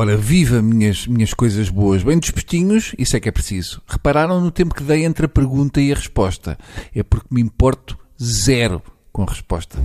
[0.00, 3.82] Ora, viva minhas, minhas coisas boas, bem dos pestinhos, isso é que é preciso.
[3.86, 6.56] Repararam no tempo que dei entre a pergunta e a resposta.
[6.94, 8.82] É porque me importo zero
[9.12, 9.78] com a resposta.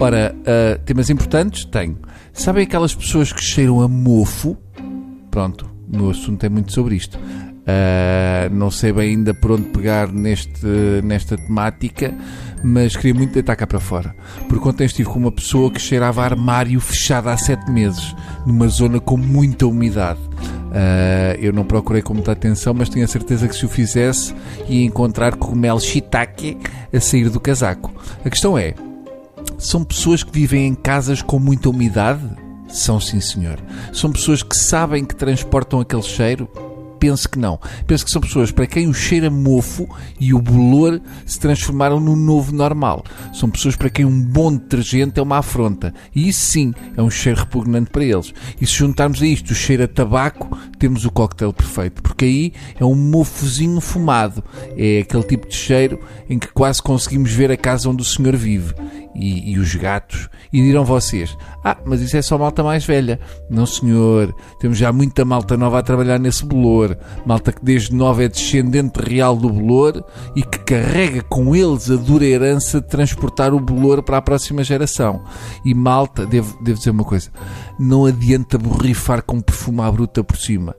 [0.00, 1.64] Ora, uh, temas importantes?
[1.64, 1.96] Tenho.
[2.32, 4.58] Sabem aquelas pessoas que cheiram a mofo?
[5.30, 7.16] Pronto, no assunto é muito sobre isto.
[7.62, 10.66] Uh, não sei bem ainda por onde pegar neste,
[11.04, 12.12] nesta temática,
[12.62, 14.14] mas queria muito deitar cá para fora.
[14.48, 18.98] Porque ontem estive com uma pessoa que cheirava armário fechado há sete meses, numa zona
[18.98, 20.20] com muita umidade.
[20.20, 24.34] Uh, eu não procurei com muita atenção, mas tenho a certeza que se o fizesse
[24.68, 26.58] ia encontrar cogumelo shiitake
[26.92, 27.92] a sair do casaco.
[28.24, 28.74] A questão é:
[29.58, 32.22] são pessoas que vivem em casas com muita umidade?
[32.68, 33.58] São sim, senhor.
[33.92, 36.48] São pessoas que sabem que transportam aquele cheiro?
[37.02, 37.58] Penso que não.
[37.84, 39.88] Penso que são pessoas para quem o cheiro a mofo
[40.20, 43.02] e o bolor se transformaram no novo normal.
[43.34, 45.92] São pessoas para quem um bom detergente é uma afronta.
[46.14, 48.32] E isso sim é um cheiro repugnante para eles.
[48.60, 52.00] E se juntarmos a isto o cheiro a tabaco, temos o coquetel perfeito.
[52.04, 54.44] Porque aí é um mofozinho fumado.
[54.76, 55.98] É aquele tipo de cheiro
[56.30, 58.74] em que quase conseguimos ver a casa onde o senhor vive
[59.14, 60.28] e, e, os gatos.
[60.52, 63.20] E dirão vocês: Ah, mas isso é só malta mais velha.
[63.48, 64.34] Não, senhor.
[64.60, 66.91] Temos já muita malta nova a trabalhar nesse bolor.
[67.26, 70.04] Malta que desde nova é descendente real do bolor
[70.34, 74.62] e que carrega com eles a dura herança de transportar o bolor para a próxima
[74.64, 75.22] geração.
[75.64, 77.30] E malta, devo, devo dizer uma coisa:
[77.78, 80.74] não adianta borrifar com perfume à bruta por cima.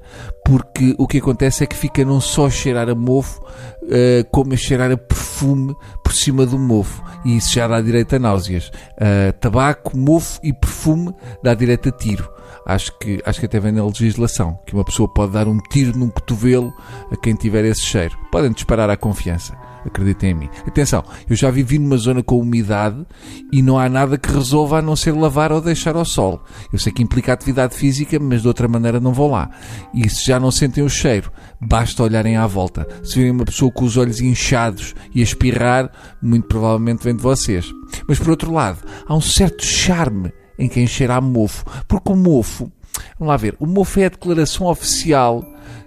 [0.45, 3.42] Porque o que acontece é que fica não só a cheirar a mofo,
[3.84, 7.04] uh, como a cheirar a perfume por cima do mofo.
[7.26, 8.68] E isso já dá direito a náuseas.
[8.68, 12.30] Uh, tabaco, mofo e perfume dá direito a tiro.
[12.66, 15.98] Acho que, acho que até vem na legislação que uma pessoa pode dar um tiro
[15.98, 16.73] num cotovelo
[17.12, 18.18] a quem tiver esse cheiro.
[18.32, 19.54] Podem disparar à confiança.
[19.86, 20.50] Acreditem em mim.
[20.66, 23.06] Atenção, eu já vivi numa zona com umidade
[23.52, 26.42] e não há nada que resolva a não ser lavar ou deixar ao sol.
[26.72, 29.50] Eu sei que implica atividade física, mas de outra maneira não vou lá.
[29.94, 31.30] E se já não sentem o cheiro,
[31.60, 32.88] basta olharem à volta.
[33.04, 37.21] Se virem uma pessoa com os olhos inchados e a espirrar, muito provavelmente vem de
[37.21, 37.71] vocês.
[38.08, 42.15] Mas por outro lado, há um certo charme em quem cheira a mofo, porque o
[42.15, 42.71] mofo,
[43.20, 45.45] vamos lá ver, o mofo é a declaração oficial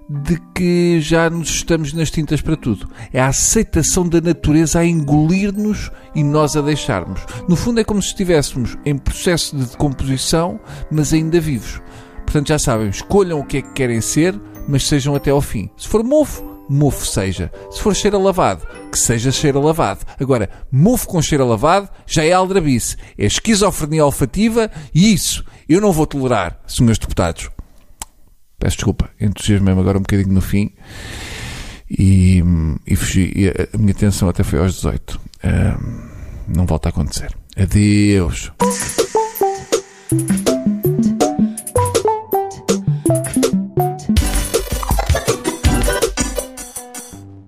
[0.09, 2.89] de que já nos estamos nas tintas para tudo.
[3.13, 7.21] É a aceitação da natureza a engolir-nos e nós a deixarmos.
[7.49, 11.81] No fundo, é como se estivéssemos em processo de decomposição, mas ainda vivos.
[12.25, 15.71] Portanto, já sabem, escolham o que é que querem ser, mas sejam até ao fim.
[15.77, 17.51] Se for mofo, mofo seja.
[17.71, 20.05] Se for cheiro a lavado, que seja cheiro a lavado.
[20.21, 22.97] Agora, mofo com cheiro a lavado já é aldrabice.
[23.19, 27.51] É esquizofrenia olfativa e isso eu não vou tolerar, senhores deputados.
[28.59, 30.73] Peço desculpa, entusiasmei-me agora um bocadinho no fim
[31.91, 32.43] e,
[32.87, 33.33] e fugi.
[33.35, 35.21] E a, minha atenção até foi aos 18.
[35.45, 36.09] Um,
[36.57, 37.37] não volta a acontecer.
[37.57, 38.53] Adeus.